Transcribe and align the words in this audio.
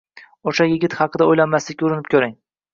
O`sha 0.51 0.67
yigit 0.71 0.95
haqida 1.03 1.29
o`ylamaslikka 1.35 1.89
urinib 1.91 2.13
ko`ring 2.17 2.37